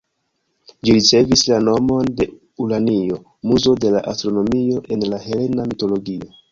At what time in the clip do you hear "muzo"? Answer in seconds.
3.51-3.77